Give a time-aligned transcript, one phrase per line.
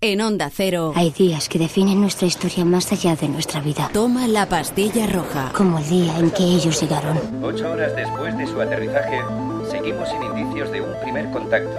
[0.00, 0.92] En Onda Cero.
[0.94, 3.90] Hay días que definen nuestra historia más allá de nuestra vida.
[3.92, 5.50] Toma la pastilla roja.
[5.52, 7.18] Como el día en que ellos llegaron.
[7.42, 9.18] Ocho horas después de su aterrizaje,
[9.68, 11.76] seguimos sin indicios de un primer contacto.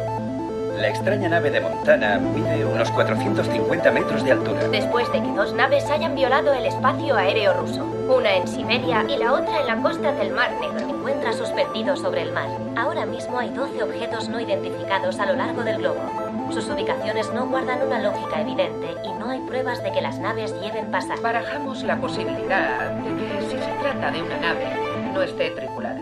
[0.75, 4.67] La extraña nave de Montana mide unos 450 metros de altura.
[4.67, 9.15] Después de que dos naves hayan violado el espacio aéreo ruso, una en Siberia y
[9.15, 12.49] la otra en la costa del Mar Negro, se encuentra suspendido sobre el mar.
[12.75, 16.28] Ahora mismo hay 12 objetos no identificados a lo largo del globo.
[16.51, 20.53] Sus ubicaciones no guardan una lógica evidente y no hay pruebas de que las naves
[20.61, 21.21] lleven pasajeros.
[21.21, 24.65] Barajamos la posibilidad de que si se trata de una nave,
[25.13, 25.99] no esté tripulada.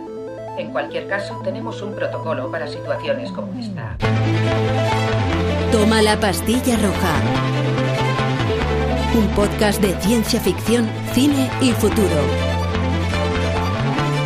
[0.58, 3.98] En cualquier caso, tenemos un protocolo para situaciones como esta.
[5.72, 7.14] Toma la pastilla roja.
[9.16, 12.57] Un podcast de ciencia ficción, cine y futuro.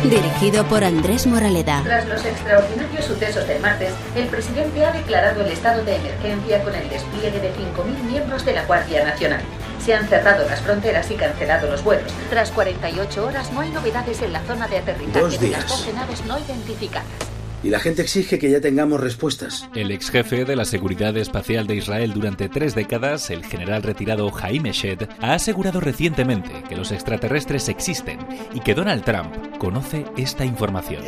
[0.04, 1.80] Dirigido por Andrés Moraleda.
[1.84, 6.74] Tras los extraordinarios sucesos del martes, el presidente ha declarado el estado de emergencia con
[6.74, 9.40] el despliegue de 5.000 miembros de la Guardia Nacional.
[9.84, 12.12] Se han cerrado las fronteras y cancelado los vuelos.
[12.30, 15.78] Tras 48 horas no hay novedades en la zona de aterrizaje Dos de las días.
[15.78, 17.31] 12 naves no identificadas.
[17.62, 19.68] Y la gente exige que ya tengamos respuestas.
[19.74, 24.30] El ex jefe de la seguridad espacial de Israel durante tres décadas, el general retirado
[24.30, 28.18] Jaime Shed, ha asegurado recientemente que los extraterrestres existen
[28.52, 31.02] y que Donald Trump conoce esta información.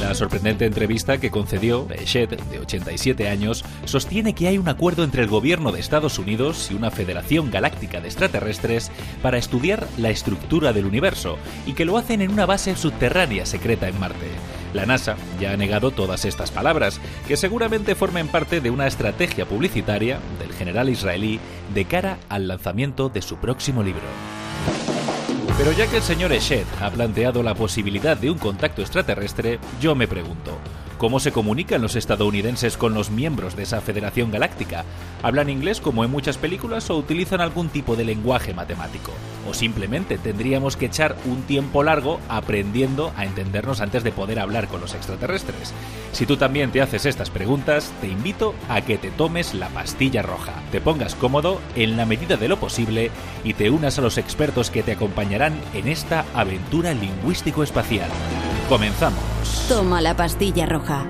[0.00, 5.22] La sorprendente entrevista que concedió, Shed, de 87 años, sostiene que hay un acuerdo entre
[5.22, 10.72] el gobierno de Estados Unidos y una federación galáctica de extraterrestres para estudiar la estructura
[10.72, 14.28] del universo y que lo hacen en una base subterránea secreta en Marte.
[14.72, 19.46] La NASA ya ha negado todas estas palabras, que seguramente formen parte de una estrategia
[19.46, 21.40] publicitaria del general israelí
[21.74, 24.37] de cara al lanzamiento de su próximo libro.
[25.58, 29.96] Pero ya que el señor Eshed ha planteado la posibilidad de un contacto extraterrestre, yo
[29.96, 30.56] me pregunto,
[30.98, 34.84] ¿cómo se comunican los estadounidenses con los miembros de esa Federación Galáctica?
[35.22, 39.12] ¿Hablan inglés como en muchas películas o utilizan algún tipo de lenguaje matemático?
[39.48, 44.66] ¿O simplemente tendríamos que echar un tiempo largo aprendiendo a entendernos antes de poder hablar
[44.66, 45.72] con los extraterrestres?
[46.12, 50.22] Si tú también te haces estas preguntas, te invito a que te tomes la pastilla
[50.22, 53.10] roja, te pongas cómodo en la medida de lo posible
[53.44, 58.10] y te unas a los expertos que te acompañarán en esta aventura lingüístico-espacial.
[58.68, 59.37] Comenzamos.
[59.68, 61.04] Toma la pastilla roja.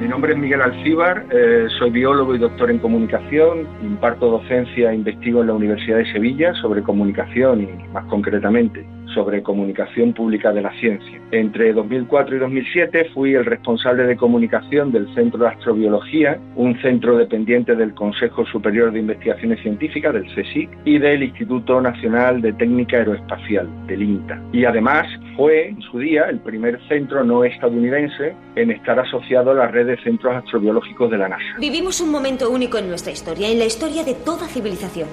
[0.00, 4.96] Mi nombre es Miguel Alcíbar, eh, soy biólogo y doctor en comunicación, imparto docencia e
[4.96, 8.84] investigo en la Universidad de Sevilla sobre comunicación y más concretamente
[9.14, 11.20] sobre comunicación pública de la ciencia.
[11.30, 17.16] Entre 2004 y 2007 fui el responsable de comunicación del Centro de Astrobiología, un centro
[17.16, 22.98] dependiente del Consejo Superior de Investigaciones Científicas, del CSIC, y del Instituto Nacional de Técnica
[22.98, 24.40] Aeroespacial, del INTA.
[24.52, 25.06] Y además
[25.36, 29.86] fue en su día el primer centro no estadounidense en estar asociado a la red
[29.86, 31.44] de centros astrobiológicos de la NASA.
[31.58, 35.08] Vivimos un momento único en nuestra historia, en la historia de toda civilización.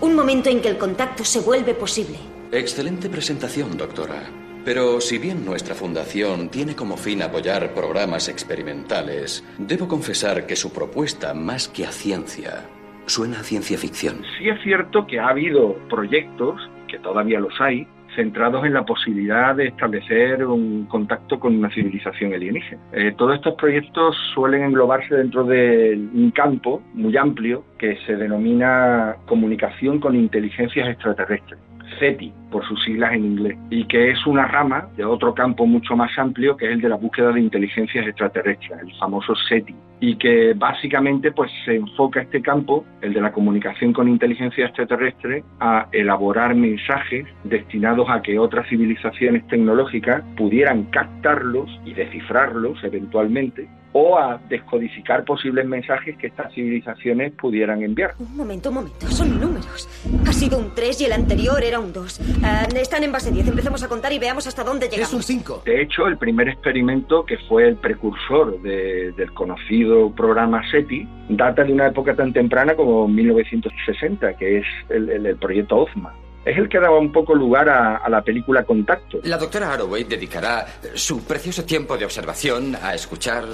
[0.00, 2.31] Un momento en que el contacto se vuelve posible.
[2.54, 4.28] Excelente presentación, doctora.
[4.62, 10.70] Pero si bien nuestra fundación tiene como fin apoyar programas experimentales, debo confesar que su
[10.70, 12.68] propuesta, más que a ciencia,
[13.06, 14.20] suena a ciencia ficción.
[14.38, 19.54] Sí es cierto que ha habido proyectos, que todavía los hay, centrados en la posibilidad
[19.56, 22.82] de establecer un contacto con una civilización alienígena.
[22.92, 29.16] Eh, todos estos proyectos suelen englobarse dentro de un campo muy amplio que se denomina
[29.26, 31.58] comunicación con inteligencias extraterrestres.
[31.98, 35.96] SETI, por sus siglas en inglés, y que es una rama de otro campo mucho
[35.96, 40.16] más amplio, que es el de la búsqueda de inteligencias extraterrestres, el famoso SETI, y
[40.16, 45.86] que básicamente pues se enfoca este campo, el de la comunicación con inteligencia extraterrestre, a
[45.92, 54.40] elaborar mensajes destinados a que otras civilizaciones tecnológicas pudieran captarlos y descifrarlos eventualmente o a
[54.48, 58.14] descodificar posibles mensajes que estas civilizaciones pudieran enviar.
[58.18, 59.88] Un momento, un momento, son números.
[60.26, 62.20] Ha sido un 3 y el anterior era un 2.
[62.42, 65.08] Ah, están en base 10, empecemos a contar y veamos hasta dónde llegamos.
[65.08, 65.62] Es un 5.
[65.66, 71.64] De hecho, el primer experimento, que fue el precursor de- del conocido programa SETI, data
[71.64, 76.14] de una época tan temprana como 1960, que es el, el- el proyecto OZMA.
[76.44, 79.18] Es el que daba un poco lugar a, a la película Contacto.
[79.24, 83.44] La doctora Arroway dedicará su precioso tiempo de observación a escuchar.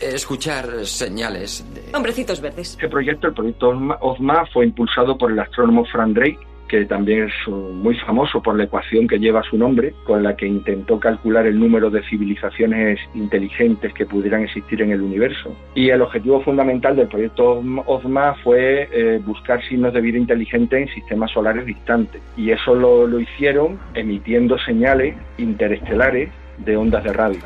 [0.00, 1.96] escuchar señales de.
[1.96, 2.70] Hombrecitos verdes.
[2.70, 6.38] Este proyecto, el proyecto OZMA, OZMA, fue impulsado por el astrónomo Frank Drake,
[6.68, 10.36] que también es uh, muy famoso por la ecuación que lleva su nombre, con la
[10.36, 15.56] que intentó calcular el número de civilizaciones inteligentes que pudieran existir en el universo.
[15.74, 20.80] Y el objetivo fundamental del proyecto OZMA- OZMA fue eh, buscar signos de vida inteligente
[20.80, 22.20] en sistemas solares distantes.
[22.36, 27.38] Y eso lo, lo hicieron emitiendo señales interestelares de ondas de radio.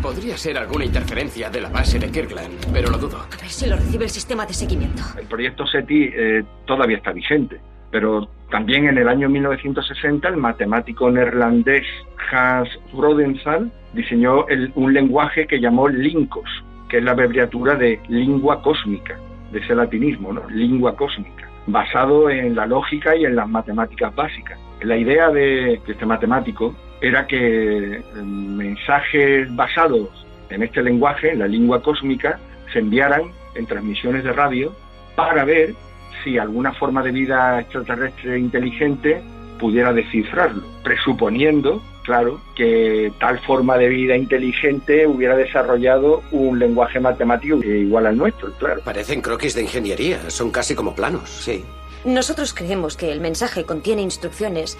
[0.00, 3.18] podría ser alguna interferencia de la base de Kirkland, pero lo dudo.
[3.18, 5.02] A ver si lo recibe el sistema de seguimiento.
[5.18, 7.60] El proyecto SETI eh, todavía está vigente,
[7.94, 11.86] pero también en el año 1960 el matemático neerlandés
[12.32, 16.50] Hans Rodenzahl diseñó un lenguaje que llamó Lincos,
[16.88, 19.16] que es la abreviatura de lingua cósmica,
[19.52, 20.42] de ese latinismo, ¿no?
[20.50, 24.58] Lingua cósmica, basado en la lógica y en las matemáticas básicas.
[24.82, 30.08] La idea de este matemático era que mensajes basados
[30.50, 32.40] en este lenguaje, en la lengua cósmica,
[32.72, 33.22] se enviaran
[33.54, 34.72] en transmisiones de radio
[35.14, 35.76] para ver
[36.24, 39.22] si alguna forma de vida extraterrestre inteligente
[39.58, 47.56] pudiera descifrarlo, presuponiendo, claro, que tal forma de vida inteligente hubiera desarrollado un lenguaje matemático
[47.62, 48.80] igual al nuestro, claro.
[48.84, 51.64] Parecen croquis de ingeniería, son casi como planos, sí.
[52.04, 54.76] Nosotros creemos que el mensaje contiene instrucciones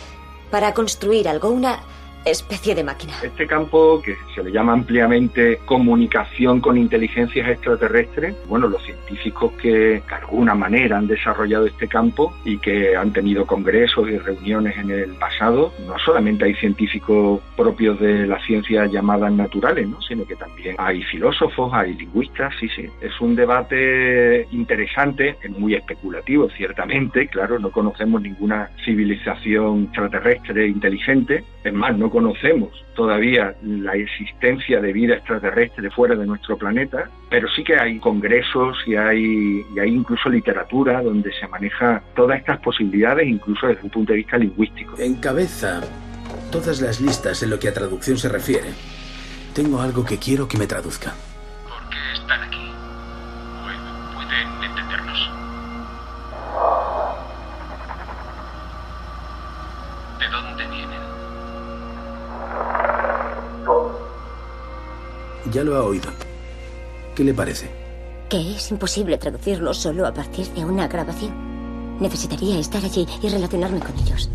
[0.50, 1.80] para construir algo, una
[2.24, 3.14] especie de máquina.
[3.22, 9.70] Este campo, que se le llama ampliamente comunicación con inteligencias extraterrestres, bueno, los científicos que
[9.70, 14.90] de alguna manera han desarrollado este campo y que han tenido congresos y reuniones en
[14.90, 20.00] el pasado, no solamente hay científicos propios de las ciencias llamadas naturales, ¿no?
[20.02, 22.86] sino que también hay filósofos, hay lingüistas, sí, sí.
[23.00, 31.44] Es un debate interesante, es muy especulativo, ciertamente, claro, no conocemos ninguna civilización extraterrestre inteligente,
[31.64, 37.48] es más, no conocemos todavía la existencia de vida extraterrestre fuera de nuestro planeta, pero
[37.48, 42.60] sí que hay congresos y hay, y hay incluso literatura donde se maneja todas estas
[42.60, 44.96] posibilidades, incluso desde un punto de vista lingüístico.
[44.98, 45.80] Encabeza
[46.52, 48.68] todas las listas en lo que a traducción se refiere.
[49.54, 51.14] Tengo algo que quiero que me traduzca.
[65.54, 66.10] Ya lo ha oído.
[67.14, 67.68] ¿Qué le parece?
[68.28, 72.00] Que es imposible traducirlo solo a partir de una grabación.
[72.00, 74.28] Necesitaría estar allí y relacionarme con ellos.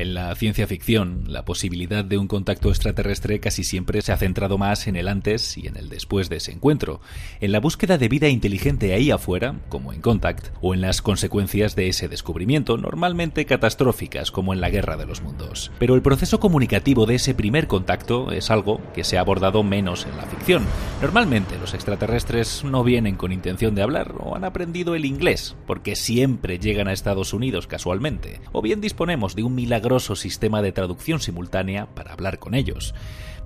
[0.00, 4.56] En la ciencia ficción, la posibilidad de un contacto extraterrestre casi siempre se ha centrado
[4.56, 7.02] más en el antes y en el después de ese encuentro,
[7.42, 11.76] en la búsqueda de vida inteligente ahí afuera, como en Contact, o en las consecuencias
[11.76, 15.70] de ese descubrimiento, normalmente catastróficas, como en la Guerra de los Mundos.
[15.78, 20.06] Pero el proceso comunicativo de ese primer contacto es algo que se ha abordado menos
[20.06, 20.64] en la ficción.
[21.02, 25.94] Normalmente los extraterrestres no vienen con intención de hablar o han aprendido el inglés, porque
[25.94, 31.20] siempre llegan a Estados Unidos casualmente, o bien disponemos de un milagro sistema de traducción
[31.20, 32.94] simultánea para hablar con ellos.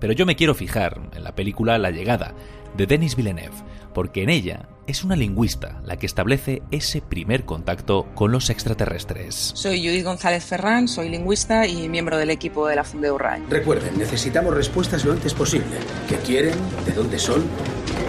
[0.00, 2.34] Pero yo me quiero fijar en la película La llegada,
[2.76, 3.56] de Denis Villeneuve,
[3.94, 9.52] porque en ella es una lingüista la que establece ese primer contacto con los extraterrestres.
[9.54, 13.44] Soy Judith González Ferrán, soy lingüista y miembro del equipo de la Fundeu RAI.
[13.48, 15.76] Recuerden, necesitamos respuestas lo antes posible.
[16.08, 16.54] ¿Qué quieren?
[16.84, 17.42] ¿De dónde son?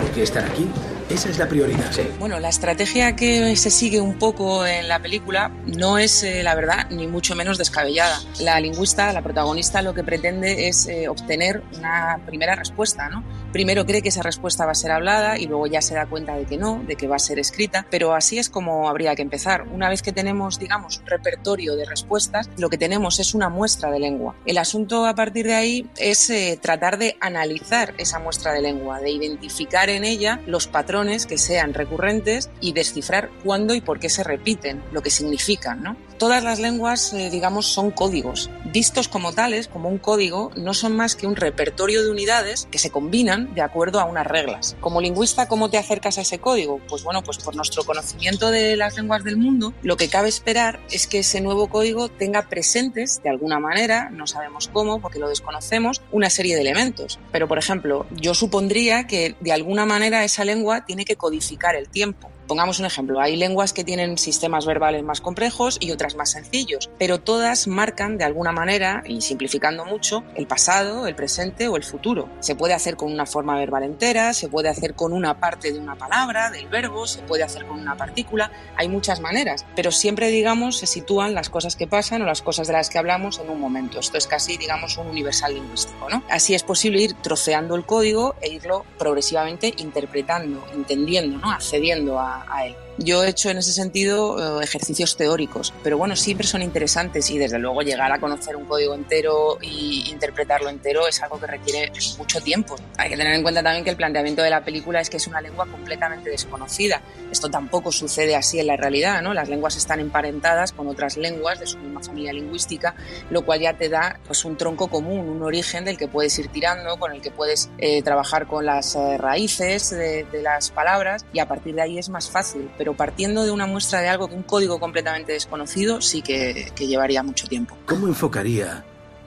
[0.01, 0.67] ¿Por qué están aquí?
[1.09, 1.91] Esa es la prioridad.
[1.91, 2.01] Sí.
[2.19, 6.55] Bueno, la estrategia que se sigue un poco en la película no es, eh, la
[6.55, 8.19] verdad, ni mucho menos descabellada.
[8.39, 13.23] La lingüista, la protagonista, lo que pretende es eh, obtener una primera respuesta, ¿no?
[13.55, 16.35] Primero cree que esa respuesta va a ser hablada y luego ya se da cuenta
[16.35, 19.21] de que no, de que va a ser escrita, pero así es como habría que
[19.21, 19.65] empezar.
[19.71, 23.91] Una vez que tenemos, digamos, un repertorio de respuestas, lo que tenemos es una muestra
[23.91, 24.35] de lengua.
[24.45, 28.99] El asunto a partir de ahí es eh, tratar de analizar esa muestra de lengua,
[28.99, 34.09] de identificar en ella los patrones que sean recurrentes y descifrar cuándo y por qué
[34.09, 35.81] se repiten, lo que significan.
[35.81, 35.95] ¿no?
[36.17, 38.49] Todas las lenguas, eh, digamos, son códigos.
[38.65, 42.79] Vistos como tales, como un código, no son más que un repertorio de unidades que
[42.79, 44.77] se combinan de acuerdo a unas reglas.
[44.79, 46.79] Como lingüista, ¿cómo te acercas a ese código?
[46.87, 50.79] Pues bueno, pues por nuestro conocimiento de las lenguas del mundo, lo que cabe esperar
[50.89, 55.27] es que ese nuevo código tenga presentes, de alguna manera, no sabemos cómo, porque lo
[55.27, 57.19] desconocemos, una serie de elementos.
[57.31, 61.89] Pero, por ejemplo, yo supondría que de alguna manera esa lengua tiene que codificar el
[61.89, 62.29] tiempo.
[62.47, 66.91] Pongamos un ejemplo, hay lenguas que tienen sistemas verbales más complejos y otras más sencillos,
[66.99, 71.83] pero todas marcan de alguna manera, y simplificando mucho, el pasado, el presente o el
[71.83, 72.29] futuro.
[72.41, 75.79] Se puede hacer con una forma verbal entera, se puede hacer con una parte de
[75.79, 80.27] una palabra, del verbo, se puede hacer con una partícula, hay muchas maneras, pero siempre,
[80.27, 83.49] digamos, se sitúan las cosas que pasan o las cosas de las que hablamos en
[83.49, 83.99] un momento.
[83.99, 86.23] Esto es casi, digamos, un universal lingüístico, ¿no?
[86.29, 92.65] Así es posible ir troceando el código e irlo progresivamente interpretando, entendiendo, accediendo a, a
[92.67, 92.84] él.
[92.97, 97.37] Yo he hecho en ese sentido eh, ejercicios teóricos, pero bueno, siempre son interesantes y
[97.37, 101.91] desde luego llegar a conocer un código entero y interpretarlo entero es algo que requiere
[102.17, 102.77] mucho tiempo.
[102.97, 105.27] Hay que tener en cuenta también que el planteamiento de la película es que es
[105.27, 107.01] una lengua completamente desconocida.
[107.31, 109.33] Esto tampoco sucede así en la realidad, ¿no?
[109.33, 112.95] Las lenguas están emparentadas con otras lenguas de su misma familia lingüística,
[113.29, 116.47] lo cual ya te da pues un tronco común, un origen del que puedes ir
[116.47, 121.39] tirando, con el que puedes eh, trabajar con las eh, raíces de, las palabras y
[121.39, 122.69] a partir de ahí es más fácil.
[122.93, 127.23] Partiendo de una muestra de algo que un código completamente desconocido sí que, que llevaría
[127.23, 127.77] mucho tiempo.
[127.85, 128.85] ¿Cómo enfocaría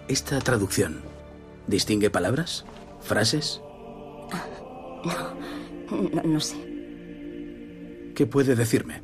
[0.09, 1.03] esta traducción?
[1.67, 2.65] ¿Distingue palabras?
[3.01, 3.61] ¿Frases?
[5.91, 6.57] No, no, sé.
[8.15, 9.03] ¿Qué puede decirme?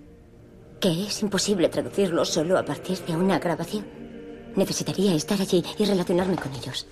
[0.80, 3.86] Que es imposible traducirlo solo a partir de una grabación.
[4.56, 6.86] Necesitaría estar allí y relacionarme con ellos.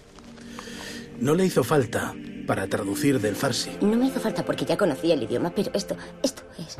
[1.20, 2.14] No le hizo falta
[2.46, 3.70] para traducir del farsi.
[3.80, 6.76] No me hizo falta porque ya conocía el idioma, pero esto, esto es...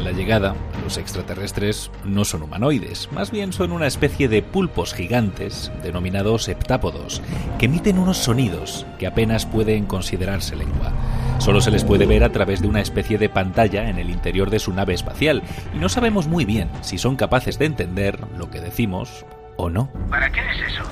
[0.00, 4.94] En la llegada, los extraterrestres no son humanoides, más bien son una especie de pulpos
[4.94, 7.20] gigantes, denominados heptápodos,
[7.58, 10.90] que emiten unos sonidos que apenas pueden considerarse lengua.
[11.36, 14.48] Solo se les puede ver a través de una especie de pantalla en el interior
[14.48, 15.42] de su nave espacial,
[15.74, 19.26] y no sabemos muy bien si son capaces de entender lo que decimos
[19.58, 19.90] o no.
[20.08, 20.82] ¿Para qué es eso?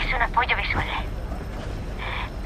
[0.00, 0.86] Es un apoyo visual.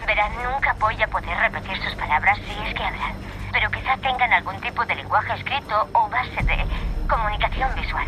[0.06, 3.12] Verán, nunca voy a poder repetir sus palabras si es que hablan
[3.52, 6.66] pero quizá tengan algún tipo de lenguaje escrito o base de
[7.09, 8.06] comunicación visual.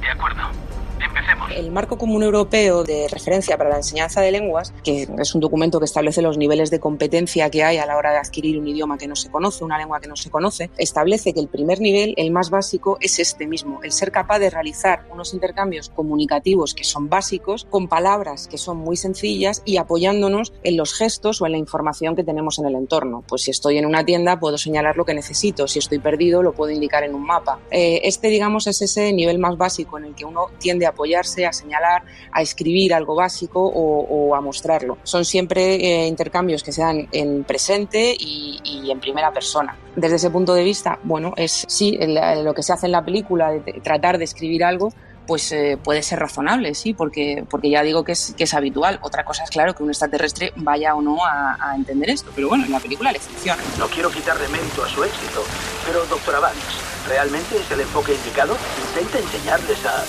[0.00, 0.73] De acuerdo.
[1.04, 1.50] Empecemos.
[1.54, 5.78] El Marco Común Europeo de Referencia para la Enseñanza de Lenguas, que es un documento
[5.78, 8.98] que establece los niveles de competencia que hay a la hora de adquirir un idioma
[8.98, 12.14] que no se conoce, una lengua que no se conoce, establece que el primer nivel,
[12.16, 16.84] el más básico, es este mismo, el ser capaz de realizar unos intercambios comunicativos que
[16.84, 21.52] son básicos, con palabras que son muy sencillas y apoyándonos en los gestos o en
[21.52, 23.24] la información que tenemos en el entorno.
[23.28, 26.52] Pues si estoy en una tienda puedo señalar lo que necesito, si estoy perdido lo
[26.52, 27.58] puedo indicar en un mapa.
[27.70, 31.46] Eh, este, digamos, es ese nivel más básico en el que uno tiende a apoyarse,
[31.46, 34.98] a señalar, a escribir algo básico o, a mostrarlo.
[35.02, 39.76] Son siempre eh, intercambios que se dan en presente y, en primera persona.
[39.96, 41.98] Desde ese punto de vista, bueno, es sí,
[42.42, 44.90] lo que se hace en la película, de tratar de escribir algo,
[45.26, 48.98] pues eh, puede ser razonable, sí, porque, porque ya digo que es, que es habitual.
[49.02, 52.48] Otra cosa es, claro, que un extraterrestre vaya o no a, a entender esto, pero
[52.48, 53.62] bueno, en la película le funciona.
[53.78, 55.42] No quiero quitar de mérito a su éxito,
[55.86, 58.56] pero doctora Banks, ¿realmente es el enfoque indicado?
[58.88, 60.04] Intenta enseñarles a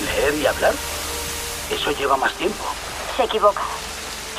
[0.00, 0.74] leer y hablar.
[1.70, 2.64] Eso lleva más tiempo.
[3.16, 3.62] Se equivoca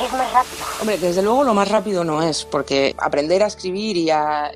[0.04, 0.64] es más rápido.
[0.80, 4.50] Hombre, desde luego lo más rápido no es, porque aprender a escribir y a,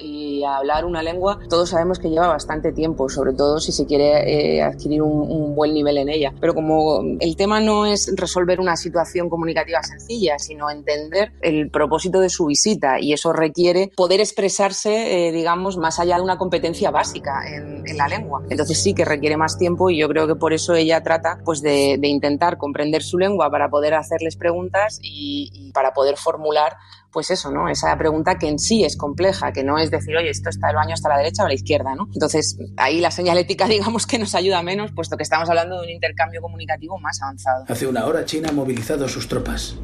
[0.56, 4.62] hablar una lengua, todos sabemos que lleva bastante tiempo, sobre todo si se quiere eh,
[4.62, 6.32] adquirir un, buen nivel en ella.
[6.40, 12.20] Pero como el tema no es resolver una situación comunicativa sencilla, sino entender el propósito
[12.20, 16.90] de su visita, y eso requiere poder expresarse, eh, digamos, más allá de una competencia
[16.90, 18.42] básica en, la lengua.
[18.50, 21.62] Entonces sí que requiere más tiempo y yo creo que por eso ella trata pues
[21.62, 26.76] de intentar comprender su lengua para poder hacerles preguntas y y, para poder formular
[27.14, 27.68] pues eso, ¿no?
[27.68, 30.76] Esa pregunta que en sí es compleja, que no es decir, oye, esto está el
[30.76, 32.08] baño hasta la derecha o a la izquierda, ¿no?
[32.12, 35.90] Entonces, ahí la señalética, digamos que nos ayuda menos, puesto que estamos hablando de un
[35.90, 37.64] intercambio comunicativo más avanzado.
[37.68, 39.76] Hace una hora China ha movilizado sus tropas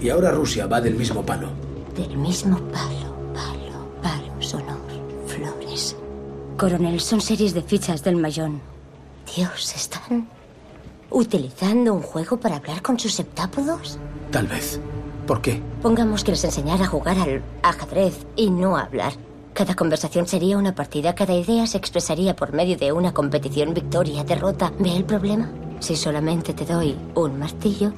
[0.00, 1.48] y ahora Rusia va del mismo palo.
[1.96, 4.76] Del mismo palo, palo, palo, sonor,
[5.26, 5.96] flores.
[6.58, 8.60] Coronel, son series de fichas del mayón.
[9.34, 10.28] Dios, ¿están
[11.10, 13.98] utilizando un juego para hablar con sus septápodos?
[14.30, 14.80] Tal vez.
[15.26, 15.62] ¿Por qué?
[15.82, 19.12] Pongamos que les enseñara a jugar al ajedrez y no a hablar.
[19.54, 24.72] Cada conversación sería una partida, cada idea se expresaría por medio de una competición victoria-derrota.
[24.78, 25.50] ¿Ve el problema?
[25.80, 27.92] Si solamente te doy un martillo,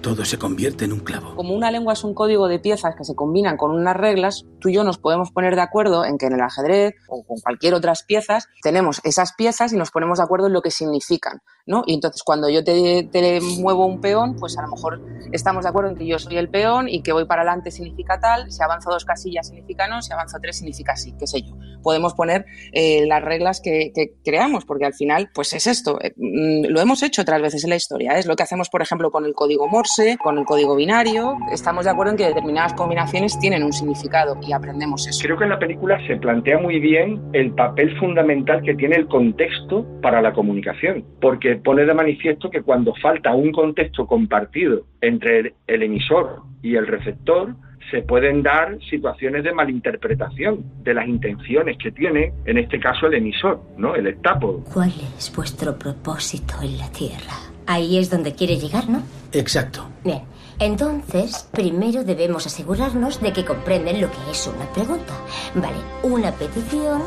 [0.00, 1.34] todo se convierte en un clavo.
[1.36, 4.68] Como una lengua es un código de piezas que se combinan con unas reglas, tú
[4.68, 7.74] y yo nos podemos poner de acuerdo en que en el ajedrez o con cualquier
[7.74, 11.82] otras piezas tenemos esas piezas y nos ponemos de acuerdo en lo que significan, ¿no?
[11.86, 15.00] Y entonces cuando yo te, te muevo un peón, pues a lo mejor
[15.32, 18.20] estamos de acuerdo en que yo soy el peón y que voy para adelante significa
[18.20, 21.54] tal, si avanzo dos casillas significa no, si avanzo tres significa sí, qué sé yo.
[21.82, 23.92] Podemos poner eh, las reglas que,
[24.24, 25.98] creamos, porque al final, pues es esto.
[26.02, 28.82] Eh, mm, lo hemos hecho otras veces en la historia, es lo que hacemos, por
[28.82, 29.89] ejemplo, con el código Morse,
[30.22, 31.36] con el código binario.
[31.50, 35.20] Estamos de acuerdo en que determinadas combinaciones tienen un significado y aprendemos eso.
[35.22, 39.08] Creo que en la película se plantea muy bien el papel fundamental que tiene el
[39.08, 45.54] contexto para la comunicación, porque pone de manifiesto que cuando falta un contexto compartido entre
[45.66, 47.54] el emisor y el receptor,
[47.90, 53.14] se pueden dar situaciones de malinterpretación de las intenciones que tiene, en este caso, el
[53.14, 53.96] emisor, ¿no?
[53.96, 54.62] El estápodo.
[54.72, 57.49] ¿Cuál es vuestro propósito en la Tierra?
[57.70, 59.00] Ahí es donde quiere llegar, ¿no?
[59.30, 59.84] Exacto.
[60.02, 60.22] Bien,
[60.58, 65.14] Entonces, primero debemos asegurarnos de que comprenden lo que es una pregunta.
[65.54, 67.04] Vale, una petición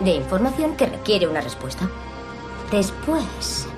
[0.00, 1.90] de información que requiere una respuesta.
[2.72, 3.68] Después,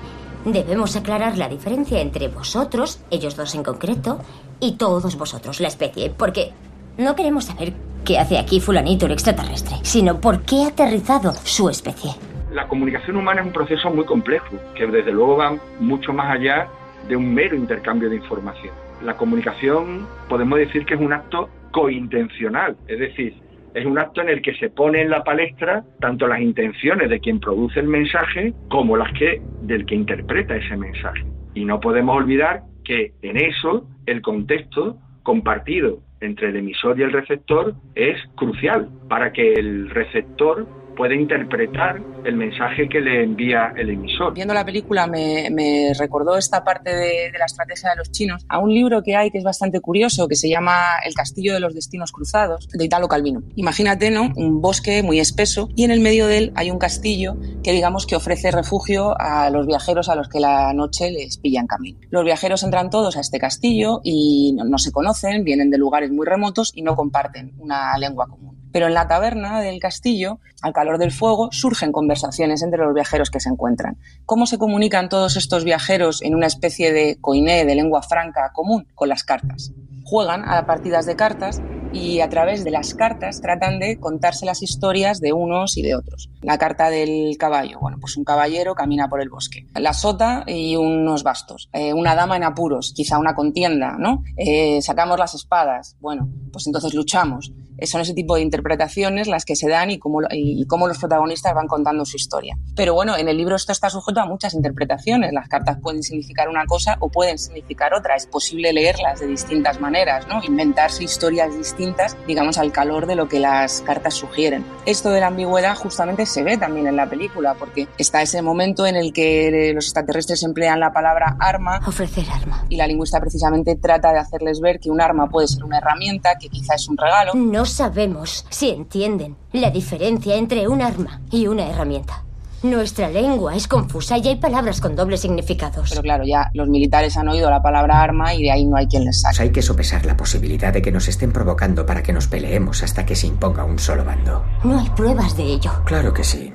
[0.45, 4.19] debemos aclarar la diferencia entre vosotros, ellos dos en concreto,
[4.61, 6.53] y todos vosotros, la especie, porque
[6.97, 7.73] no queremos saber
[8.05, 12.15] qué hace aquí fulanito el extraterrestre, sino por qué ha aterrizado su especie.
[12.51, 16.67] La comunicación humana es un proceso muy complejo, que desde luego va mucho más allá
[17.07, 18.73] de un mero intercambio de información.
[19.03, 23.35] La comunicación podemos decir que es un acto cointencional, es decir,
[23.75, 27.19] es un acto en el que se pone en la palestra tanto las intenciones de
[27.19, 31.23] quien produce el mensaje como las que del que interpreta ese mensaje.
[31.53, 37.11] Y no podemos olvidar que en eso el contexto compartido entre el emisor y el
[37.11, 40.67] receptor es crucial para que el receptor
[40.99, 44.33] puede interpretar el mensaje que le envía el emisor.
[44.33, 48.73] Viendo la película me, recordó esta parte de, la estrategia de los chinos a un
[48.73, 52.11] libro que hay que es bastante curioso que se llama El castillo de los destinos
[52.11, 53.43] cruzados de Italo Calvino.
[53.55, 54.33] Imagínate, ¿no?
[54.35, 58.05] Un bosque muy espeso y en el medio de él hay un castillo que digamos
[58.05, 61.99] que ofrece refugio a los viajeros a los que la noche les pilla en camino.
[62.09, 66.25] Los viajeros entran todos a este castillo y no se conocen, vienen de lugares muy
[66.25, 68.58] remotos y no comparten una lengua común.
[68.71, 73.31] Pero en la taberna del castillo, al calor del fuego, surgen conversaciones entre los viajeros
[73.31, 73.97] que se encuentran.
[74.25, 78.87] ¿Cómo se comunican todos estos viajeros en una especie de coiné, de lengua franca común?
[78.95, 79.71] Con las cartas.
[80.03, 84.61] Juegan a partidas de cartas y a través de las cartas tratan de contarse las
[84.61, 86.29] historias de unos y de otros.
[86.41, 89.65] La carta del caballo, bueno, pues un caballero camina por el bosque.
[89.75, 91.69] La sota y unos bastos.
[91.73, 94.23] Eh, una dama en apuros, quizá una contienda, ¿no?
[94.37, 97.51] Eh, sacamos las espadas, bueno, pues entonces luchamos
[97.85, 101.53] son ese tipo de interpretaciones las que se dan y cómo, y cómo los protagonistas
[101.53, 102.57] van contando su historia.
[102.75, 105.33] Pero bueno, en el libro esto está sujeto a muchas interpretaciones.
[105.33, 108.15] Las cartas pueden significar una cosa o pueden significar otra.
[108.15, 110.43] Es posible leerlas de distintas maneras, ¿no?
[110.43, 111.78] Inventarse historias distintas,
[112.27, 114.65] digamos, al calor de lo que las cartas sugieren.
[114.85, 118.85] Esto de la ambigüedad justamente se ve también en la película, porque está ese momento
[118.85, 121.79] en el que los extraterrestres emplean la palabra arma.
[121.87, 122.65] Ofrecer arma.
[122.69, 126.37] Y la lingüista precisamente trata de hacerles ver que un arma puede ser una herramienta,
[126.37, 127.33] que quizá es un regalo.
[127.35, 132.23] No sabemos si entienden la diferencia entre un arma y una herramienta.
[132.61, 135.89] Nuestra lengua es confusa y hay palabras con dobles significados.
[135.89, 138.87] Pero claro, ya los militares han oído la palabra arma y de ahí no hay
[138.87, 139.43] quien les saque.
[139.43, 143.05] Hay que sopesar la posibilidad de que nos estén provocando para que nos peleemos hasta
[143.05, 144.43] que se imponga un solo bando.
[144.63, 145.71] No hay pruebas de ello.
[145.85, 146.53] Claro que sí.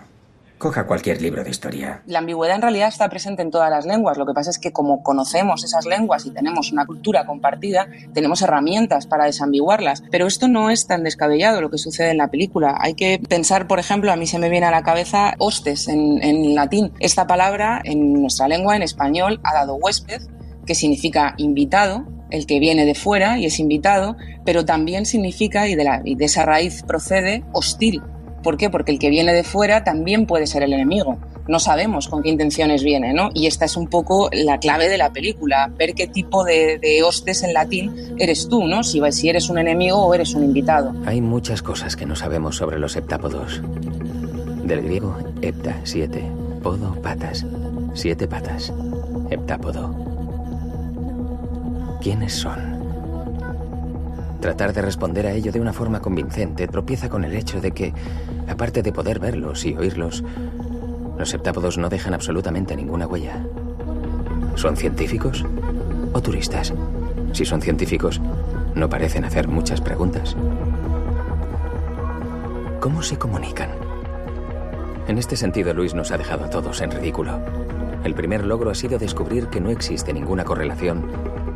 [2.06, 4.16] La ambigüedad en realidad está presente en todas las lenguas.
[4.16, 8.42] Lo que pasa es que como conocemos esas lenguas y tenemos una cultura compartida, tenemos
[8.42, 10.02] herramientas para desambiguarlas.
[10.10, 12.76] Pero esto no es tan descabellado lo que sucede en la película.
[12.80, 16.54] Hay que pensar, por ejemplo, a mí se me viene a la cabeza hostes en,
[16.54, 16.92] latín.
[17.00, 20.22] Esta palabra en nuestra lengua, en español, ha dado huésped,
[20.66, 25.74] que significa invitado, el que viene de fuera y es invitado, pero también significa, y
[25.74, 28.02] de esa raíz procede, hostil,
[28.44, 28.70] ¿Por qué?
[28.70, 31.18] Porque el que viene de fuera también puede ser el enemigo.
[31.48, 33.30] No sabemos con qué intenciones viene, ¿no?
[33.34, 37.42] Y esta es un poco la clave de la película, ver qué tipo de, hostes
[37.42, 38.84] en latín eres tú, ¿no?
[38.84, 40.94] Si, si eres un enemigo o eres un invitado.
[41.06, 43.62] Hay muchas cosas que no sabemos sobre los heptápodos.
[44.64, 46.22] Del griego, hepta, siete.
[46.62, 47.44] Podo, patas.
[47.94, 48.72] Siete patas.
[49.30, 49.94] Heptápodo.
[52.02, 52.73] ¿Quiénes son?
[54.44, 57.94] Tratar de responder a ello de una forma convincente tropieza con el hecho de que,
[58.46, 60.22] aparte de poder verlos y oírlos,
[61.16, 63.42] los septápodos no dejan absolutamente ninguna huella.
[64.54, 65.46] ¿Son científicos
[66.12, 66.74] o turistas?
[67.32, 68.20] Si son científicos,
[68.74, 70.36] no parecen hacer muchas preguntas.
[72.80, 73.70] ¿Cómo se comunican?
[75.08, 77.40] En este sentido, Luis nos ha dejado a todos en ridículo.
[78.04, 81.10] El primer logro ha sido descubrir que no existe ninguna correlación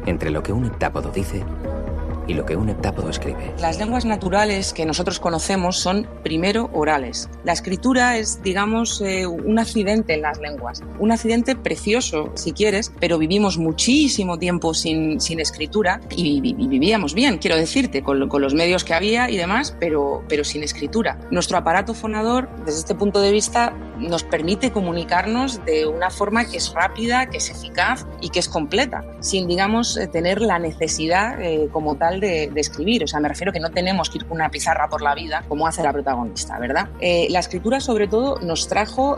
[0.07, 1.45] entre lo que un heptápodo dice
[2.29, 3.55] y lo que un heptápodo escribe.
[3.59, 7.29] Las lenguas naturales que nosotros conocemos son primero orales.
[7.43, 10.83] La escritura es, digamos, eh, un accidente en las lenguas.
[11.01, 17.39] Un accidente precioso, si quieres, pero vivimos muchísimo tiempo sin, sin escritura y, vivíamos bien,
[17.39, 21.19] quiero decirte, con, con, los medios que había y demás, pero, pero sin escritura.
[21.31, 26.57] Nuestro aparato fonador, desde este punto de vista, nos permite comunicarnos de una forma que
[26.57, 31.41] es rápida, que es eficaz y que es completa, sin, digamos, eh, tener la necesidad
[31.41, 33.05] eh, como tal de, escribir.
[33.05, 35.45] O sea, me refiero que no tenemos que ir con una pizarra por la vida
[35.47, 36.89] como hace la protagonista, ¿verdad?
[37.01, 39.17] Eh, la escritura, sobre todo, nos trajo,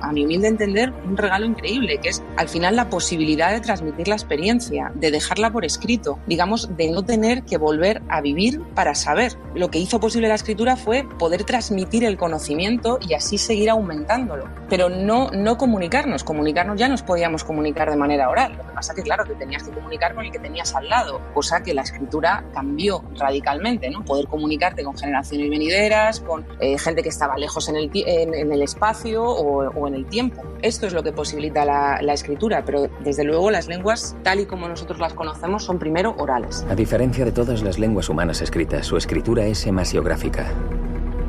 [0.00, 4.06] a mi humilde entender, un regalo increíble, que es al final la posibilidad de transmitir
[4.06, 8.94] la experiencia, de dejarla por escrito, digamos, de no tener que volver a vivir para
[8.94, 9.36] saber.
[9.54, 14.07] Lo que hizo posible la escritura fue poder transmitir el conocimiento y así seguir aumentando
[14.08, 14.48] experimentándolo.
[14.68, 18.54] Pero no, no comunicarnos, comunicarnos ya nos podíamos comunicar de manera oral.
[18.56, 21.20] Lo que pasa que, claro, que tenías que comunicar con el que tenías al lado,
[21.34, 24.04] cosa que la escritura cambió radicalmente, ¿no?
[24.04, 28.62] Poder comunicarte con generaciones venideras, con eh, gente que estaba lejos en el, en, el
[28.62, 30.42] espacio o, en el tiempo.
[30.62, 34.46] Esto es lo que posibilita la, la escritura, pero desde luego las lenguas, tal y
[34.46, 36.66] como nosotros las conocemos, son primero orales.
[36.68, 40.46] A diferencia de todas las lenguas humanas escritas, su escritura es semasiográfica.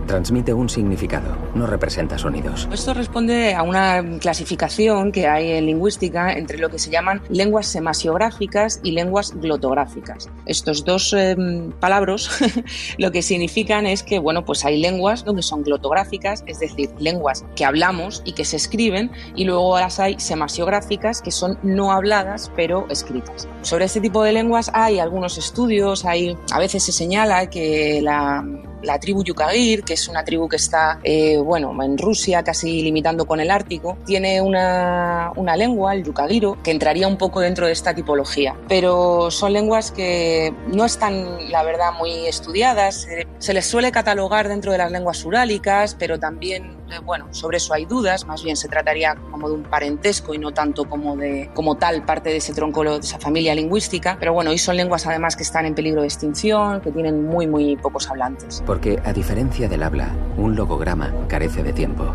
[0.10, 2.68] Transmite un significado, no representa sonidos.
[2.74, 7.68] Esto responde a una clasificación que hay en lingüística entre lo que se llaman lenguas
[7.68, 10.28] semasiográficas y lenguas glotográficas.
[10.48, 12.28] Estos dos em, palabras
[12.98, 17.46] lo que significan es que bueno, pues hay lenguas donde son glotográficas, es decir, lenguas
[17.56, 22.52] que hablamos y que se escriben, y luego las hay semasiográficas que son no habladas
[22.56, 23.48] pero escritas.
[23.62, 28.44] Sobre este tipo de lenguas hay algunos estudios, hay a veces se señala que la
[28.84, 33.26] la tribu Yukagir, que es una tribu que está, eh, bueno, en Rusia, casi limitando
[33.26, 37.74] con el Ártico, tiene una, una lengua, el Yukagiro, que entraría un poco dentro de
[37.74, 38.56] esta tipología.
[38.68, 43.08] Pero son lenguas que no están, la verdad, muy estudiadas.
[43.40, 47.74] Se les suele catalogar dentro de las lenguas urálicas, pero también, eh, bueno, sobre eso
[47.74, 48.26] hay dudas.
[48.26, 52.04] Más bien se trataría como de un parentesco y no tanto como, de, como tal
[52.06, 54.18] parte de ese tronco, de esa familia lingüística.
[54.20, 57.48] Pero bueno, y son lenguas además que están en peligro de extinción, que tienen muy,
[57.48, 62.06] muy pocos hablantes porque, a diferencia del habla, un logograma carece de tiempo.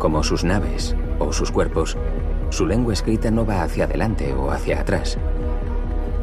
[0.00, 1.96] Como sus naves o sus cuerpos,
[2.50, 5.16] su lengua escrita no va hacia adelante o hacia atrás,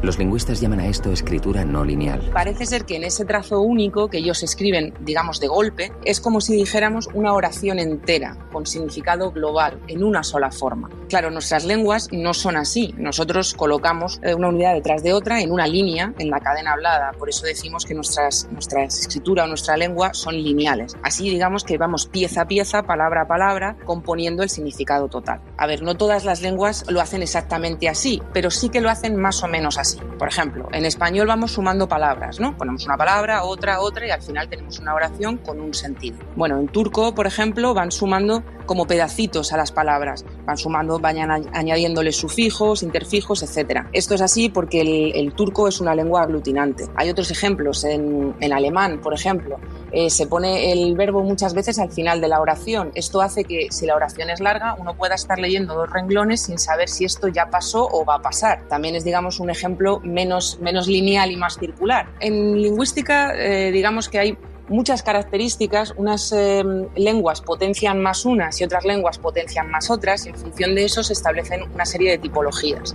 [0.04, 2.30] los lingüistas llaman a esto escritura no lineal.
[2.32, 6.40] Parece ser que en ese trazo único que ellos escriben, digamos de golpe, es como
[6.40, 10.90] si dijéramos una oración entera, con significado global, en una sola forma.
[11.08, 12.94] Claro, nuestras lenguas no son así.
[12.98, 17.12] Nosotros colocamos eh, una unidad detrás de otra en una línea en la cadena hablada.
[17.12, 20.96] Por eso decimos que nuestra escritura o nuestra lengua son lineales.
[21.02, 25.40] Así digamos que vamos pieza a pieza, palabra a palabra, componiendo el significado total.
[25.56, 29.16] A ver, no todas las lenguas lo hacen exactamente así, pero sí que lo hacen
[29.16, 29.93] más o menos así.
[30.18, 32.56] Por ejemplo, en español vamos sumando palabras, ¿no?
[32.56, 36.18] Ponemos una palabra, otra, otra y al final tenemos una oración con un sentido.
[36.36, 41.18] Bueno, en turco, por ejemplo, van sumando como pedacitos a las palabras, van sumando, van
[41.52, 43.86] añadiéndole sufijos, interfijos, etc.
[43.92, 44.80] Esto es así porque
[45.14, 46.86] el, turco es una lengua aglutinante.
[46.96, 49.58] Hay otros ejemplos, en, alemán, por ejemplo,
[49.96, 52.90] eh, se pone el verbo muchas veces al final de la oración.
[52.96, 56.58] Esto hace que si la oración es larga, uno pueda estar leyendo dos renglones sin
[56.58, 58.66] saber si esto ya pasó o va a pasar.
[58.68, 62.08] También es, digamos, un ejemplo menos, menos lineal y más circular.
[62.18, 68.64] En lingüística, eh, digamos que hay muchas características, unas em, lenguas potencian más unas y
[68.64, 72.18] otras lenguas potencian más otras y en función de eso se establecen una serie de
[72.18, 72.94] tipologías.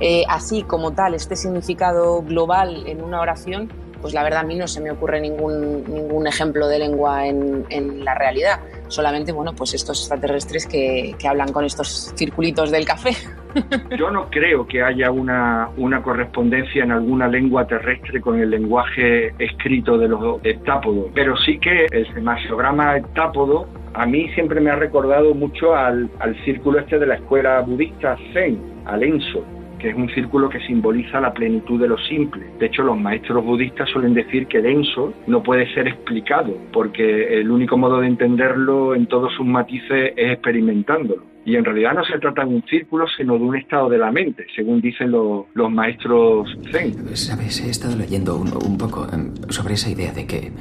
[0.00, 3.70] Eh, así como tal, este significado global en una oración,
[4.00, 7.64] pues la verdad a mí no se me ocurre ningún, ningún ejemplo de lengua en,
[7.70, 8.60] en la realidad
[8.90, 13.10] solamente, bueno, pues estos extraterrestres que, que hablan con estos circulitos del café.
[13.96, 19.32] Yo no creo que haya una, una correspondencia en alguna lengua terrestre con el lenguaje
[19.38, 24.76] escrito de los heptápodos, pero sí que el semasiograma heptápodo a mí siempre me ha
[24.76, 29.44] recordado mucho al, al círculo este de la escuela budista Zen, al Enso
[29.80, 32.46] que es un círculo que simboliza la plenitud de lo simple.
[32.58, 37.50] De hecho, los maestros budistas suelen decir que denso no puede ser explicado, porque el
[37.50, 41.24] único modo de entenderlo en todos sus matices es experimentándolo.
[41.44, 44.12] Y en realidad no se trata de un círculo, sino de un estado de la
[44.12, 47.16] mente, según dicen los, maestros Zen.
[47.16, 50.52] Sabes, he estado leyendo un, un poco em, sobre esa idea de que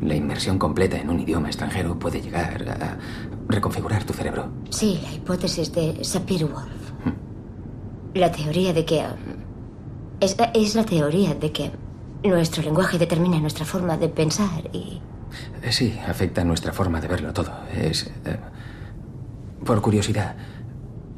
[0.00, 2.96] la inmersión completa en un idioma extranjero puede llegar a
[3.48, 4.50] reconfigurar tu cerebro.
[4.70, 6.87] Sí, la hipótesis de Sapir-Whorf.
[8.14, 9.04] La teoría de que...
[10.20, 11.70] Es, es, la teoría de que
[12.24, 15.00] nuestro lenguaje determina nuestra forma de pensar y...
[15.62, 17.52] Eh, sí, afecta nuestra forma de verlo todo.
[17.72, 18.10] Es...
[18.24, 18.38] Eh,
[19.64, 20.36] por curiosidad,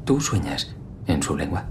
[0.05, 0.75] ¿tú sueñas
[1.07, 1.65] en su lengua?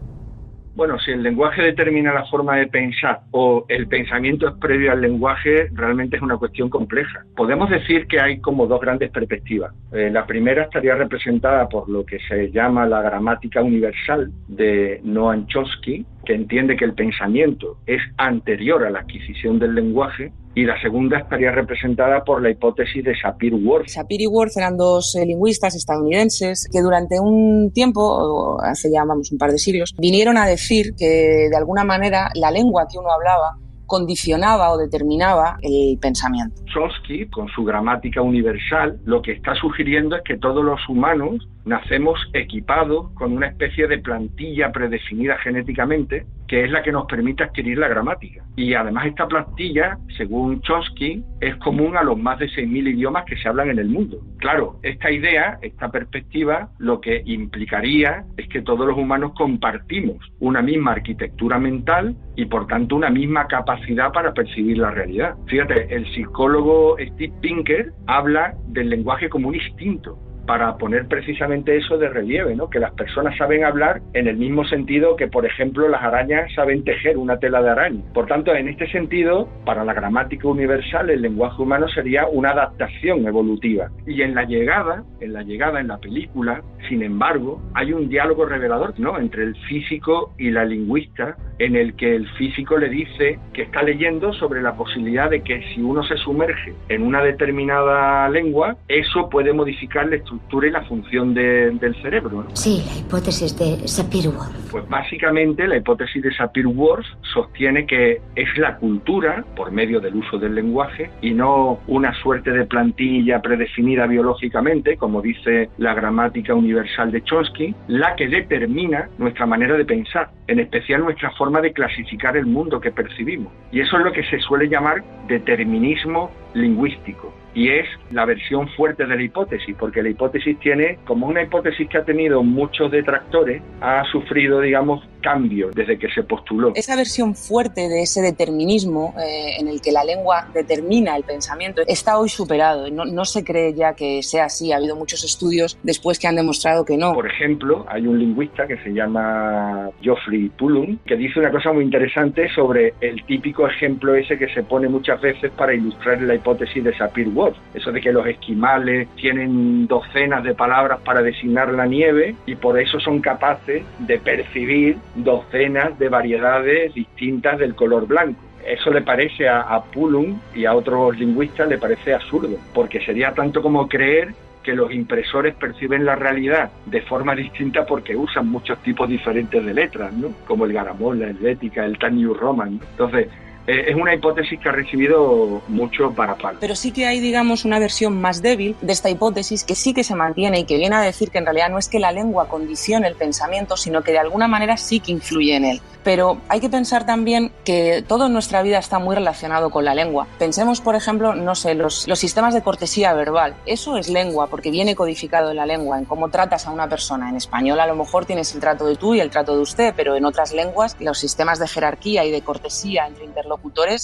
[0.81, 5.03] Bueno, si el lenguaje determina la forma de pensar o el pensamiento es previo al
[5.03, 7.23] lenguaje, realmente es una cuestión compleja.
[7.37, 9.75] Podemos decir que hay como dos grandes perspectivas.
[9.93, 15.47] Eh, la primera estaría representada por lo que se llama la gramática universal de Noam
[15.49, 20.81] Chomsky, que entiende que el pensamiento es anterior a la adquisición del lenguaje y la
[20.81, 23.89] segunda estaría representada por la hipótesis de Sapir-Whorf.
[23.89, 29.31] Sapir y Whorf eran dos eh, lingüistas estadounidenses que durante un tiempo, hace ya vamos
[29.31, 33.13] un par de siglos, vinieron a decir que de alguna manera la lengua que uno
[33.13, 33.59] hablaba
[33.91, 36.63] condicionaba o determinaba el pensamiento.
[36.73, 42.21] Chomsky, con su gramática universal, lo que está sugiriendo es que todos los humanos nacemos
[42.33, 47.79] equipados con una especie de plantilla predefinida genéticamente que es la que nos permite adquirir
[47.79, 48.43] la gramática.
[48.57, 53.37] Y además esta plantilla, según Chomsky, es común a los más de 6.000 idiomas que
[53.37, 54.19] se hablan en el mundo.
[54.39, 60.61] Claro, esta idea, esta perspectiva, lo que implicaría es que todos los humanos compartimos una
[60.61, 65.37] misma arquitectura mental y por tanto una misma capacidad para percibir la realidad.
[65.47, 71.99] Fíjate, el psicólogo Steve Pinker habla del lenguaje como un instinto para poner precisamente eso
[71.99, 72.69] de relieve, ¿no?
[72.71, 76.85] que las personas saben hablar en el mismo sentido que, por ejemplo, las arañas saben
[76.85, 78.03] tejer una tela de araña.
[78.13, 83.27] Por tanto, en este sentido, para la gramática universal, el lenguaje humano sería una adaptación
[83.27, 83.91] evolutiva.
[84.07, 88.47] Y en la llegada, en la llegada en la película, sin embargo, hay un diálogo
[88.47, 89.19] revelador ¿no?
[89.19, 93.83] entre el físico y la lingüista, en el que el físico le dice que está
[93.83, 99.29] leyendo sobre la posibilidad de que si uno se sumerge en una determinada lengua, eso
[99.29, 102.45] puede modificar la estructura y la función del cerebro.
[102.55, 104.71] Sí, la hipótesis de Sapir-Whorf.
[104.71, 110.39] Pues básicamente la hipótesis de Sapir-Whorf sostiene que es la cultura, por medio del uso
[110.39, 117.13] del lenguaje, y no una suerte de plantilla predefinida biológicamente, como dice la gramática universal
[117.13, 122.37] de Chomsky, la que determina nuestra manera de pensar, en especial nuestra forma de clasificar
[122.37, 123.53] el mundo que percibimos.
[123.73, 129.07] Y eso es lo que se suele llamar determinismo lingüístico y es la versión fuerte
[129.07, 133.63] de la hipótesis, porque la hipótesis tiene, como una hipótesis que ha tenido muchos detractores,
[133.81, 136.73] ha sufrido, digamos, cambios desde que se postuló.
[136.75, 141.83] Esa versión fuerte de ese determinismo eh, en el que la lengua determina el pensamiento
[141.87, 142.91] está hoy superado.
[142.91, 144.73] No, no se cree ya que sea así.
[144.73, 147.13] Ha habido muchos estudios después que han demostrado que no.
[147.13, 151.85] Por ejemplo, hay un lingüista que se llama Geoffrey Pullum que dice una cosa muy
[151.85, 156.83] interesante sobre el típico ejemplo ese que se pone muchas veces para ilustrar la hipótesis
[156.83, 157.40] de Sapir-Whorf.
[157.75, 162.79] Eso de que los esquimales tienen docenas de palabras para designar la nieve y por
[162.79, 168.41] eso son capaces de percibir docenas de variedades distintas del color blanco.
[168.67, 173.33] Eso le parece a, a Pulum y a otros lingüistas le parece absurdo, porque sería
[173.33, 178.79] tanto como creer que los impresores perciben la realidad de forma distinta porque usan muchos
[178.83, 180.29] tipos diferentes de letras, ¿no?
[180.47, 182.79] Como el garamón, la helvética, el New Roman.
[182.91, 183.29] Entonces,
[183.67, 186.59] eh, es una hipótesis que ha recibido mucho para palo.
[186.61, 190.05] Pero sí que hay, digamos, una versión más débil de esta hipótesis que sí que
[190.05, 192.49] se mantiene y que viene a decir que en realidad no es que la lengua
[192.49, 195.81] condicione el pensamiento, sino que de alguna manera sí que influye en él.
[196.03, 199.95] Pero hay que pensar también que todo en nuestra vida está muy relacionado con la
[199.95, 200.27] lengua.
[200.39, 203.55] Pensemos, por ejemplo, no sé, los, los sistemas de cortesía verbal.
[203.67, 207.29] Eso es lengua porque viene codificado en la lengua, en cómo tratas a una persona.
[207.29, 209.93] En español a lo mejor tienes el trato de tú y el trato de usted,
[209.95, 213.50] pero en otras lenguas los sistemas de jerarquía y de cortesía entre interlocutores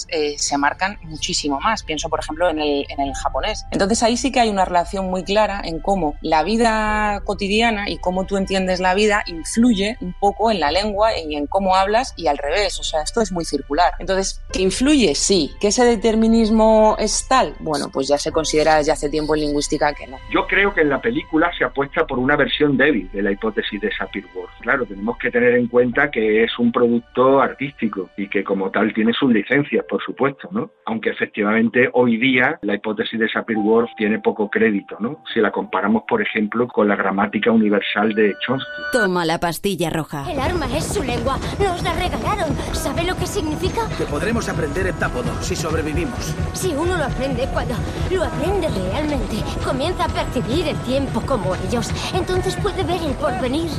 [0.09, 1.83] eh, se marcan muchísimo más.
[1.83, 3.65] Pienso, por ejemplo, en el, en el japonés.
[3.71, 7.97] Entonces ahí sí que hay una relación muy clara en cómo la vida cotidiana y
[7.97, 12.13] cómo tú entiendes la vida influye un poco en la lengua y en cómo hablas
[12.17, 12.79] y al revés.
[12.79, 13.93] O sea, esto es muy circular.
[13.99, 15.15] Entonces, ¿que influye?
[15.15, 15.51] Sí.
[15.59, 17.55] ¿Que ese determinismo es tal?
[17.59, 20.17] Bueno, pues ya se considera desde hace tiempo en lingüística que no.
[20.31, 23.79] Yo creo que en la película se apuesta por una versión débil de la hipótesis
[23.81, 24.51] de Sapir-Whorf.
[24.61, 28.93] Claro, tenemos que tener en cuenta que es un producto artístico y que como tal
[28.93, 30.71] tiene sus licencias, por supuesto, ¿no?
[30.85, 35.23] Aunque efectivamente hoy día la hipótesis de Sapir-Whorf tiene poco crédito, ¿no?
[35.33, 38.81] Si la comparamos, por ejemplo, con la gramática universal de Chomsky.
[38.91, 40.29] Toma la pastilla roja.
[40.31, 41.37] El arma es su lengua.
[41.59, 42.55] Nos la regalaron.
[42.73, 43.81] ¿Sabe lo que significa?
[43.97, 46.35] Que podremos aprender heptápodo si sobrevivimos.
[46.53, 47.75] Si uno lo aprende, cuando
[48.11, 51.91] lo aprende realmente, comienza a percibir el tiempo como ellos.
[52.13, 53.69] Entonces puede ver el porvenir.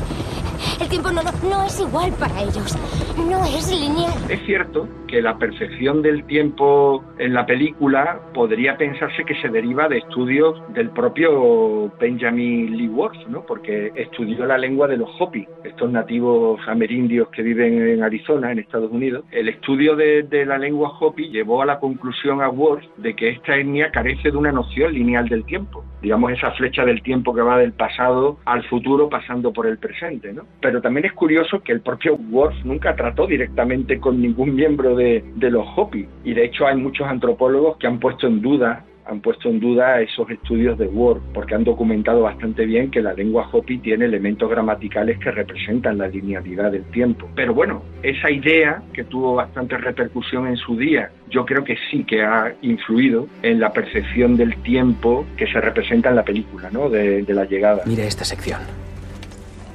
[0.80, 1.20] El tiempo no,
[1.66, 2.76] es igual para ellos.
[3.16, 4.12] No es lineal.
[4.28, 9.88] Es cierto que la percepción del tiempo en la película podría pensarse que se deriva
[9.88, 13.44] de estudios del propio Benjamin Lee Whorf, ¿no?
[13.46, 18.58] Porque estudió la lengua de los Hopi, estos nativos amerindios que viven en Arizona, en
[18.58, 19.24] Estados Unidos.
[19.30, 23.30] El estudio de, de la lengua Hopi llevó a la conclusión a Whorf de que
[23.30, 25.84] esta etnia carece de una noción lineal del tiempo.
[26.02, 30.32] Digamos, esa flecha del tiempo que va del pasado al futuro pasando por el presente,
[30.32, 30.44] ¿no?
[30.60, 35.24] Pero también es curioso que el propio Whorf nunca trató directamente con ningún miembro de,
[35.36, 36.06] de los Hopi.
[36.24, 40.00] Y de hecho hay muchos antropólogos que han puesto en duda han puesto en duda
[40.00, 44.48] esos estudios de Word, porque han documentado bastante bien que la lengua Hopi tiene elementos
[44.50, 47.28] gramaticales que representan la linealidad del tiempo.
[47.34, 52.04] Pero bueno, esa idea que tuvo bastante repercusión en su día, yo creo que sí
[52.04, 56.90] que ha influido en la percepción del tiempo que se representa en la película, ¿no?
[56.90, 57.82] De, de la llegada.
[57.86, 58.87] Mira esta sección.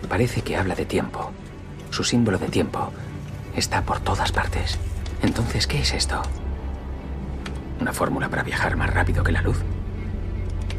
[0.10, 1.32] Parece que habla de tiempo.
[1.90, 2.92] Su símbolo de tiempo
[3.56, 4.78] está por todas partes.
[5.22, 6.22] Entonces, ¿qué es esto?
[7.80, 9.58] ¿Una fórmula para viajar más rápido que la luz?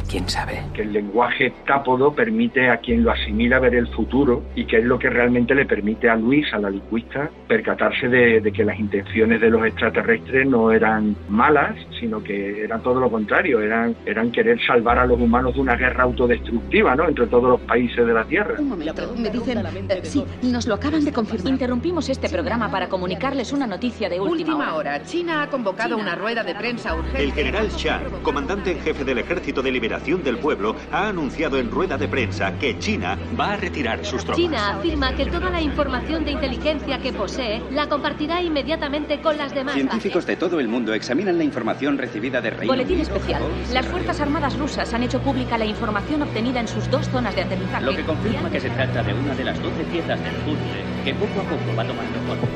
[0.08, 0.62] ¿Quién sabe?
[0.74, 4.84] Que el lenguaje tápodo permite a quien lo asimila ver el futuro y que es
[4.84, 8.78] lo que realmente le permite a Luis, a la lingüista, percatarse de, de que las
[8.78, 14.30] intenciones de los extraterrestres no eran malas, sino que eran todo lo contrario, eran, eran
[14.30, 17.08] querer salvar a los humanos de una guerra autodestructiva, ¿no?
[17.08, 18.54] Entre todos los países de la Tierra.
[18.58, 19.58] Un momento, me dicen...
[19.90, 21.52] eh, sí, nos lo acaban de confirmar.
[21.52, 25.02] Interrumpimos este programa para comunicarles una noticia de última, Última hora.
[25.02, 27.22] China ha convocado una rueda de prensa urgente.
[27.24, 31.70] El general Shah, comandante en jefe del Ejército de Liberación del Pueblo, ha anunciado en
[31.70, 34.36] rueda de prensa que China va a retirar sus tropas.
[34.36, 39.54] China afirma que toda la información de inteligencia que posee la compartirá inmediatamente con las
[39.54, 43.40] demás Científicos de todo el mundo examinan la información recibida de Reino Boletín Unido, especial.
[43.40, 47.34] Japón, Las Fuerzas Armadas rusas han hecho pública la información obtenida en sus dos zonas
[47.34, 47.84] de aterrizaje.
[47.84, 51.14] Lo que confirma que se trata de una de las 12 piezas del puzzle que
[51.14, 52.48] poco a poco va tomando forma.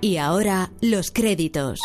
[0.00, 1.80] Y ahora, los créditos.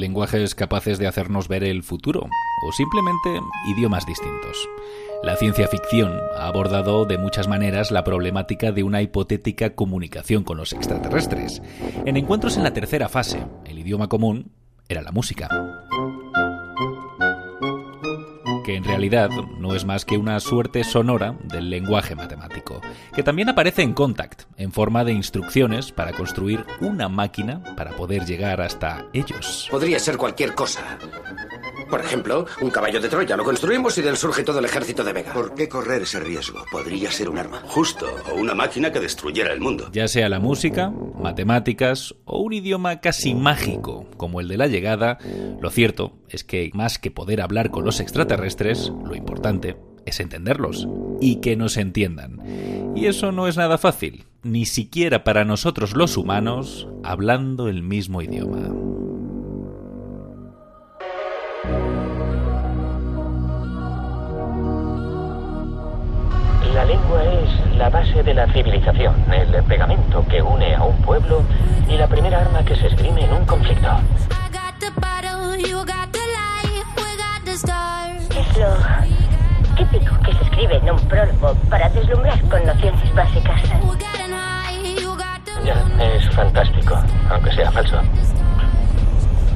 [0.00, 2.28] Lenguajes capaces de hacernos ver el futuro,
[2.62, 4.68] o simplemente idiomas distintos.
[5.22, 10.56] La ciencia ficción ha abordado de muchas maneras la problemática de una hipotética comunicación con
[10.56, 11.62] los extraterrestres.
[12.06, 14.50] En encuentros en la tercera fase, el idioma común
[14.88, 15.48] era la música
[18.64, 22.80] que en realidad no es más que una suerte sonora del lenguaje matemático,
[23.14, 28.24] que también aparece en Contact, en forma de instrucciones para construir una máquina para poder
[28.24, 29.68] llegar hasta ellos.
[29.70, 30.98] Podría ser cualquier cosa.
[31.90, 33.36] Por ejemplo, un caballo de Troya.
[33.36, 35.32] Lo construimos y del surge todo el ejército de Vega.
[35.32, 36.64] ¿Por qué correr ese riesgo?
[36.70, 37.62] Podría ser un arma.
[37.66, 39.90] Justo, o una máquina que destruyera el mundo.
[39.92, 45.18] Ya sea la música, matemáticas o un idioma casi mágico como el de la llegada,
[45.60, 49.76] lo cierto es que más que poder hablar con los extraterrestres, lo importante
[50.06, 50.88] es entenderlos
[51.20, 52.40] y que nos entiendan.
[52.94, 58.22] Y eso no es nada fácil, ni siquiera para nosotros los humanos, hablando el mismo
[58.22, 58.70] idioma.
[66.74, 71.42] La lengua es la base de la civilización, el pegamento que une a un pueblo
[71.88, 73.88] y la primera arma que se esgrime en un conflicto.
[78.30, 78.76] Es lo
[79.76, 83.62] típico que se escribe en un prólogo para deslumbrar con nociones básicas.
[85.64, 86.98] Ya, es fantástico,
[87.30, 88.00] aunque sea falso.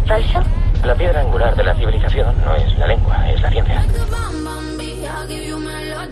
[0.06, 0.42] ¿Falso?
[0.84, 3.82] La piedra angular de la civilización no es la lengua, es la ciencia.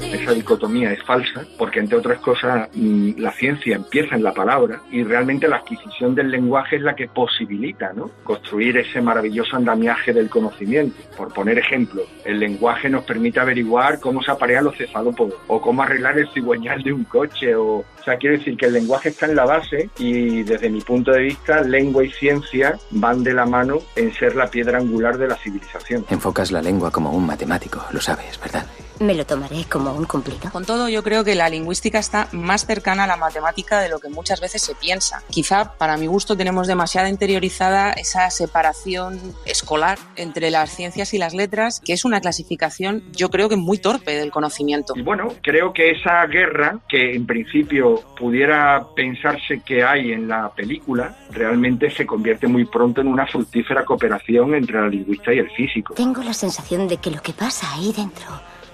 [0.01, 4.81] Esa dicotomía es falsa porque, entre otras cosas, mm, la ciencia empieza en la palabra
[4.91, 8.11] y realmente la adquisición del lenguaje es la que posibilita ¿no?
[8.25, 10.97] construir ese maravilloso andamiaje del conocimiento.
[11.17, 15.83] Por poner ejemplo, el lenguaje nos permite averiguar cómo se aparean los cefalópodos o cómo
[15.83, 17.55] arreglar el cigüeñal de un coche.
[17.55, 20.81] O, o sea, quiero decir que el lenguaje está en la base y, desde mi
[20.81, 25.19] punto de vista, lengua y ciencia van de la mano en ser la piedra angular
[25.19, 26.05] de la civilización.
[26.11, 28.67] Enfocas la lengua como un matemático, lo sabes, ¿verdad?
[29.01, 30.51] Me lo tomaré como un cumplido.
[30.53, 33.99] Con todo, yo creo que la lingüística está más cercana a la matemática de lo
[33.99, 35.23] que muchas veces se piensa.
[35.31, 41.35] Quizá, para mi gusto, tenemos demasiado interiorizada esa separación escolar entre las ciencias y las
[41.35, 44.95] letras, que es una clasificación, yo creo que muy torpe del conocimiento.
[44.97, 50.51] Y bueno, creo que esa guerra, que en principio pudiera pensarse que hay en la
[50.51, 55.51] película, realmente se convierte muy pronto en una fructífera cooperación entre la lingüista y el
[55.51, 55.95] físico.
[55.95, 58.29] Tengo la sensación de que lo que pasa ahí dentro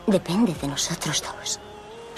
[0.08, 1.60] depende de nosotros dos.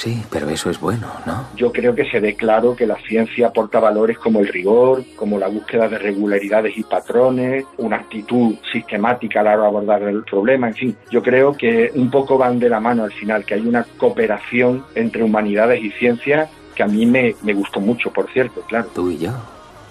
[0.01, 1.49] Sí, pero eso es bueno, ¿no?
[1.57, 5.39] Yo creo que se ve claro que la ciencia aporta valores como el rigor, como
[5.39, 10.25] la búsqueda de regularidades y patrones, una actitud sistemática a la hora de abordar el
[10.25, 10.97] problema, en fin.
[11.11, 14.87] Yo creo que un poco van de la mano al final, que hay una cooperación
[14.95, 18.89] entre humanidades y ciencia que a mí me, me gustó mucho, por cierto, claro.
[18.95, 19.33] Tú y yo,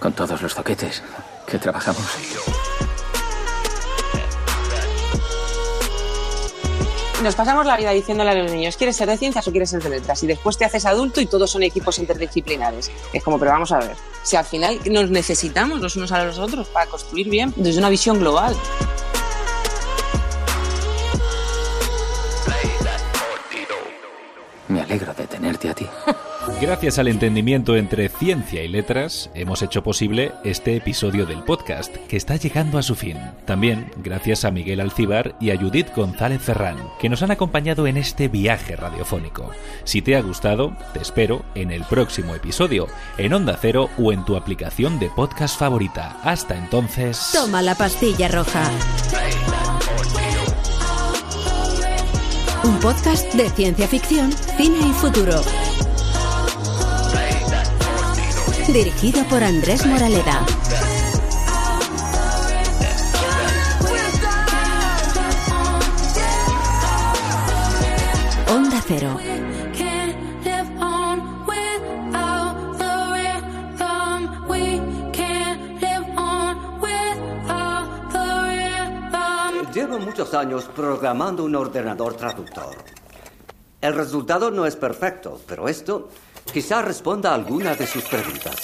[0.00, 1.04] con todos los zoquetes
[1.46, 2.59] que trabajamos.
[7.22, 9.82] Nos pasamos la vida diciéndole a los niños, ¿quieres ser de ciencias o quieres ser
[9.82, 10.22] de letras?
[10.22, 12.90] Y después te haces adulto y todos son equipos interdisciplinares.
[13.12, 16.38] Es como, pero vamos a ver, si al final nos necesitamos los unos a los
[16.38, 18.56] otros para construir bien desde una visión global.
[24.68, 25.86] Me alegro de tenerte a ti.
[26.60, 32.16] Gracias al entendimiento entre ciencia y letras, hemos hecho posible este episodio del podcast, que
[32.16, 33.18] está llegando a su fin.
[33.44, 37.98] También gracias a Miguel Alcibar y a Judith González Ferrán, que nos han acompañado en
[37.98, 39.50] este viaje radiofónico.
[39.84, 42.86] Si te ha gustado, te espero en el próximo episodio,
[43.18, 46.20] en Onda Cero o en tu aplicación de podcast favorita.
[46.22, 47.30] Hasta entonces...
[47.32, 48.62] Toma la pastilla roja.
[52.64, 55.40] Un podcast de ciencia ficción, cine y futuro.
[58.72, 60.46] Dirigido por Andrés Moraleda.
[68.48, 69.18] Onda Cero.
[79.74, 82.76] Llevo muchos años programando un ordenador traductor.
[83.80, 86.08] El resultado no es perfecto, pero esto
[86.52, 88.56] quizá responda a alguna de sus preguntas.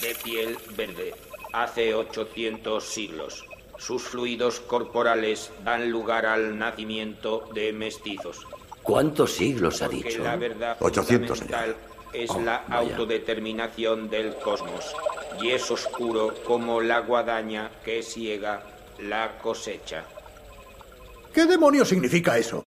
[0.00, 1.14] De piel verde,
[1.52, 3.44] hace 800 siglos.
[3.78, 8.46] Sus fluidos corporales dan lugar al nacimiento de mestizos.
[8.82, 10.22] ¿Cuántos siglos ha dicho?
[10.22, 11.76] la verdad 800, fundamental
[12.12, 12.78] es Oh, la vaya.
[12.92, 14.94] autodeterminación del cosmos
[15.40, 18.62] y es oscuro como la guadaña que ciega
[19.00, 20.04] la cosecha.
[21.34, 22.62] ¿Qué demonios significa eso?